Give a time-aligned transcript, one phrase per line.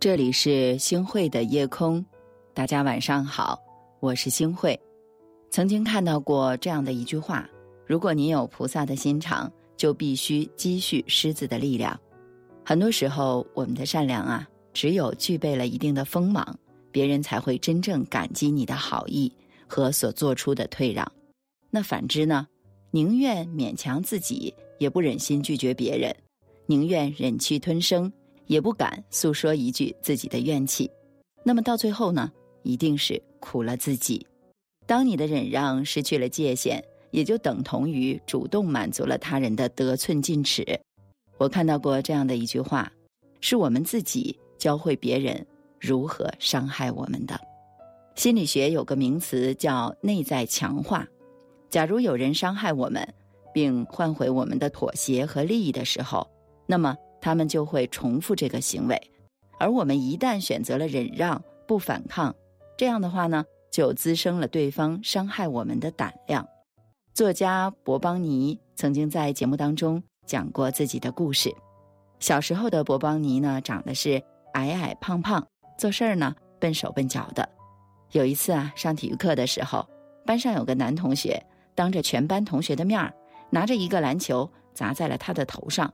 [0.00, 2.02] 这里是星汇的夜空，
[2.54, 3.60] 大家晚上好，
[4.00, 4.80] 我是星汇。
[5.50, 7.46] 曾经看到过这样的一句话：
[7.84, 12.00] 如果你有菩萨的心肠，就必须积蓄狮子的力量。
[12.64, 16.58] 很多时候，我们的善良啊，只有具备了一定的锋芒，
[16.90, 19.30] 别人才会真正感激你的好意
[19.66, 21.06] 和所做出的退让。
[21.68, 22.48] 那反之呢？
[22.90, 26.10] 宁愿勉强自己，也不忍心拒绝别人；
[26.64, 28.10] 宁愿忍气吞声，
[28.50, 30.90] 也不敢诉说一句自己的怨气。
[31.44, 32.32] 那么到最后呢，
[32.64, 34.26] 一定是苦了自己。
[34.88, 36.82] 当你的忍让失去了界限，
[37.12, 40.66] 也就等同于主动满足了他人的得寸进尺。
[41.38, 42.92] 我看到过这样的一句话：
[43.40, 45.46] 是我们自己教会别人
[45.78, 47.40] 如何伤害我们的。
[48.16, 51.06] 心理学有个名词叫内在强化。
[51.68, 53.06] 假如有人伤害我们，
[53.54, 56.28] 并换回我们的妥协和利益的时候，
[56.66, 59.00] 那么他们就会重复这个行为。
[59.58, 62.34] 而我们一旦选择了忍让、不反抗，
[62.76, 66.46] 这样的话呢，就滋生了对方伤害我们的胆量。
[67.12, 71.54] 作家博邦尼曾经在节目当中讲过自己的故事。
[72.18, 74.22] 小时候的博邦尼呢，长得是
[74.54, 77.48] 矮矮胖胖，做事儿呢笨手笨脚的。
[78.12, 79.86] 有一次啊，上体育课的时候，
[80.24, 81.42] 班上有个男同学。
[81.74, 83.14] 当着全班同学的面儿，
[83.48, 85.90] 拿着一个篮球砸在了他的头上，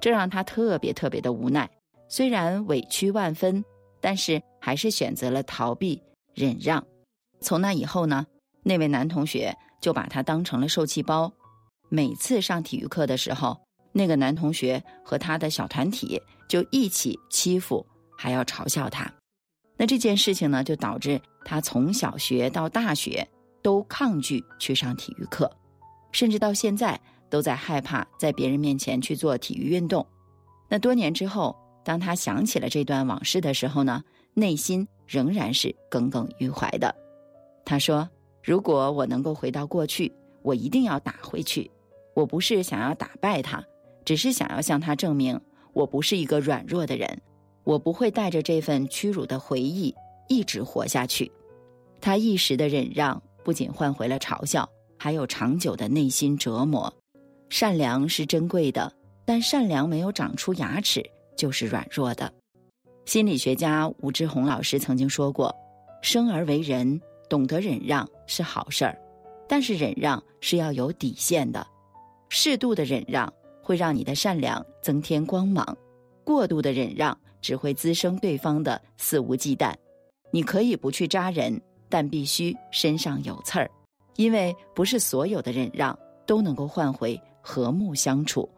[0.00, 1.68] 这让他特别特别的无奈。
[2.08, 3.64] 虽然委屈万分，
[4.00, 6.02] 但是还是选择了逃避
[6.34, 6.84] 忍让。
[7.40, 8.26] 从那以后呢，
[8.62, 11.32] 那位男同学就把他当成了受气包。
[11.88, 13.58] 每次上体育课的时候，
[13.92, 19.12] 那个男同学和他的小团体就一起欺负，还要嘲笑他。
[19.76, 23.26] 那这件事情呢，就导致他从小学到大学。
[23.62, 25.50] 都抗拒去上体育课，
[26.12, 30.06] 甚至到现在都在害怕在别人面前去做体育运动。
[30.68, 34.02] 那多年之后，当他想起了这段往事的时候呢，
[34.34, 36.94] 内心仍然是耿耿于怀的。
[37.64, 38.08] 他说
[38.42, 41.70] ：“如果我能够回到过去，我一定要打回去。
[42.14, 43.64] 我不是想要打败他，
[44.04, 45.40] 只是想要向他证明，
[45.72, 47.20] 我不是一个软弱的人。
[47.64, 49.94] 我不会带着这份屈辱的回忆
[50.28, 51.30] 一直活下去。”
[52.00, 53.22] 他一时的忍让。
[53.44, 56.92] 不仅换回了嘲笑，还有长久的内心折磨。
[57.48, 58.92] 善良是珍贵的，
[59.24, 61.04] 但善良没有长出牙齿
[61.36, 62.32] 就是软弱的。
[63.04, 65.54] 心理学家吴志红老师曾经说过
[66.02, 68.98] ：“生而为人，懂得忍让是好事儿，
[69.48, 71.66] 但是忍让是要有底线的。
[72.28, 73.32] 适度的忍让
[73.62, 75.76] 会让你的善良增添光芒，
[76.24, 79.72] 过度的忍让只会滋生对方的肆无忌惮。
[80.32, 83.70] 你可以不去扎人。”但必须身上有刺儿，
[84.16, 85.96] 因为不是所有的忍让
[86.26, 88.48] 都能够换回和睦相处。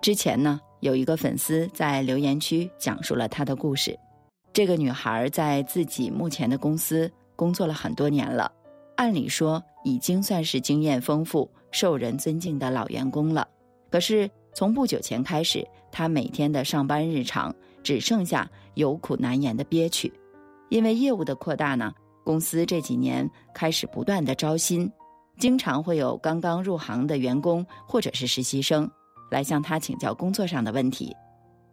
[0.00, 3.98] 之前呢，有一个粉丝在留言区讲述了他的故事。
[4.52, 8.50] 这个女孩在自己目前的公司工作了很多年了，
[8.96, 13.46] 按理说已经算是经验丰富、受人尊敬的老员工了。
[13.90, 20.12] 可是从不久前开始，她每天的上班日常只剩下有苦难言的憋屈，
[20.68, 21.92] 因为业务的扩大呢。
[22.22, 24.88] 公司这几年开始不断的招新，
[25.40, 28.88] 经常会有刚刚入行的员工或者是实习生
[29.30, 31.16] 来向他请教工作上的问题。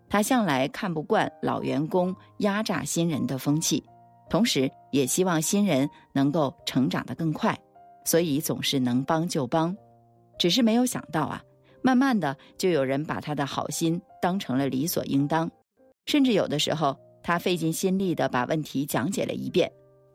[0.10, 3.84] 他向来看不惯老员工压榨新人的风气，
[4.30, 7.60] 同时也希望新人能够成长得更快，
[8.06, 9.76] 所以总是能帮就帮。
[10.40, 11.44] 只是没有想到啊，
[11.82, 15.52] 慢慢的就有人把他的好心当成了理所应当，
[16.06, 19.70] 甚至有的时候他费尽心力的把问题讲解了一遍。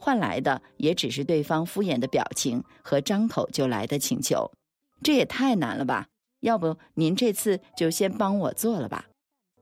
[0.05, 4.51] 换来的也只是对方敷衍的表情和张口就来的请求，
[5.01, 6.09] 这也太难了吧？
[6.41, 9.05] 要不您这次就先帮我做了吧？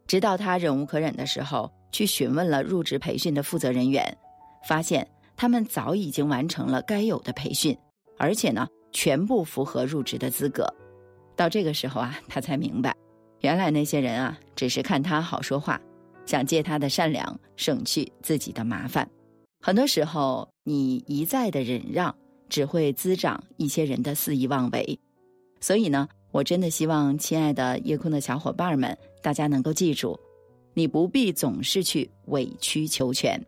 [0.07, 4.17] 直到他忍无可忍的时候，去询问了入职培训的负责人员，
[4.67, 5.07] 发现
[5.37, 7.77] 他们早已经完成了该有的培训，
[8.17, 10.67] 而且呢，全部符合入职的资格。
[11.37, 12.97] 到这个时候啊，他才明白，
[13.41, 15.79] 原来那些人啊，只是看他好说话，
[16.25, 19.07] 想借他的善良省去自己的麻烦。
[19.63, 22.15] 很多时候，你一再的忍让，
[22.49, 24.99] 只会滋长一些人的肆意妄为。
[25.61, 30.19] 所以呢，我真的希望亲爱的夜空的小伙伴们，大家能够记住，
[30.73, 33.39] 你不必总是去委曲求全，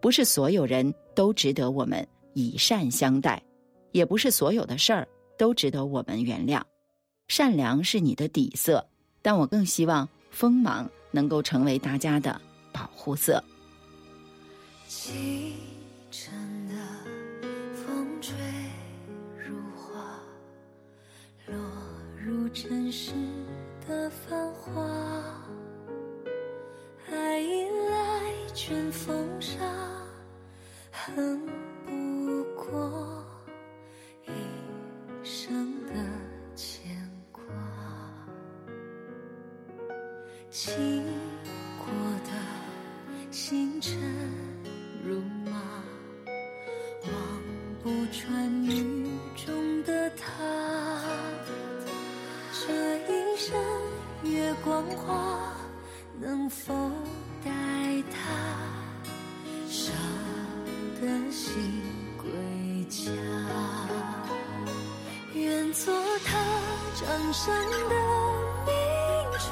[0.00, 3.42] 不是所有人都值得我们以善相待，
[3.90, 6.62] 也不是所有的事儿都值得我们原谅。
[7.26, 8.86] 善良是你的底色，
[9.20, 12.40] 但我更希望锋芒能够成为大家的
[12.72, 13.42] 保护色。
[14.98, 15.54] 清
[16.10, 16.32] 晨
[16.68, 16.74] 的
[17.74, 18.34] 风吹
[19.36, 20.18] 如花，
[21.46, 21.54] 落
[22.18, 23.12] 入尘世
[23.86, 24.82] 的繁华。
[27.10, 29.58] 爱已来卷风沙，
[30.90, 31.46] 恨
[31.84, 33.22] 不过
[34.26, 34.32] 一
[35.22, 35.92] 生的
[36.54, 36.90] 牵
[37.30, 37.42] 挂。
[40.50, 41.04] 经
[53.46, 53.54] 这一生
[54.24, 55.52] 月光花，
[56.18, 56.74] 能否
[57.44, 57.50] 带
[58.10, 58.16] 他
[59.68, 59.92] 舍
[61.00, 61.80] 得心
[62.20, 62.28] 归
[62.88, 63.12] 家？
[65.32, 65.94] 愿做
[66.24, 66.36] 他
[66.96, 67.54] 掌上
[67.88, 67.94] 的
[68.66, 68.74] 明
[69.38, 69.46] 珠，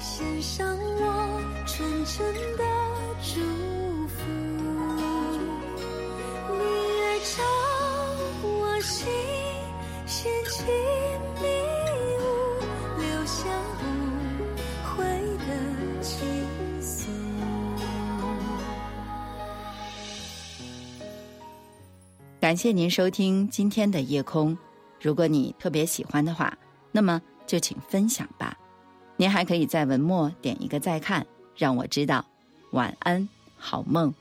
[0.00, 2.18] 献上我纯真
[2.56, 2.64] 的
[3.22, 3.30] 祝
[4.08, 4.16] 福。
[6.50, 6.60] 明
[6.98, 7.36] 月照
[8.42, 9.06] 我心，
[10.06, 10.64] 掀起
[11.40, 11.46] 你，
[22.40, 24.56] 感谢您收听今天的夜空。
[25.02, 26.56] 如果你特别喜欢的话，
[26.90, 28.56] 那么就请分享吧。
[29.16, 32.24] 您还可以在文末点一个再看，让我知道。
[32.70, 34.14] 晚安，好梦。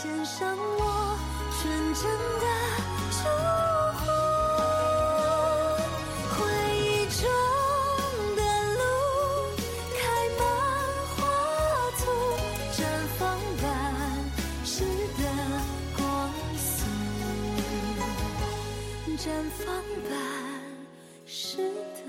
[0.00, 1.18] 献上我
[1.58, 2.02] 纯真
[2.38, 2.46] 的
[3.10, 3.18] 祝
[3.98, 4.00] 福。
[6.36, 6.38] 回
[6.78, 6.78] 忆
[7.18, 7.20] 中
[8.36, 8.40] 的
[8.78, 8.80] 路
[9.98, 9.98] 开
[10.38, 10.40] 满
[11.16, 11.18] 花
[11.98, 12.00] 簇，
[12.72, 12.78] 绽
[13.18, 13.20] 放
[13.60, 13.66] 半
[14.64, 14.70] 世
[15.18, 15.20] 的
[15.96, 15.98] 光
[16.56, 16.78] 速，
[19.16, 19.66] 绽放
[20.08, 20.10] 半
[21.26, 21.50] 世
[22.06, 22.08] 的。